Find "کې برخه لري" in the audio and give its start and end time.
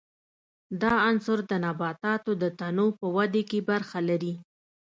3.49-4.33